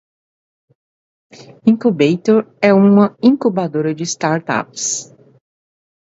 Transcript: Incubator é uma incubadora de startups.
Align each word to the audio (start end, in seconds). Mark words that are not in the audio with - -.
Incubator 1.63 2.55
é 2.59 2.73
uma 2.73 3.15
incubadora 3.21 3.93
de 3.93 4.01
startups. 4.01 5.13